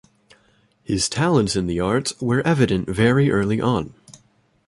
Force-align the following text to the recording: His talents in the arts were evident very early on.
His 0.81 1.07
talents 1.07 1.55
in 1.55 1.67
the 1.67 1.79
arts 1.79 2.19
were 2.19 2.41
evident 2.41 2.89
very 2.89 3.29
early 3.29 3.61
on. 3.61 3.93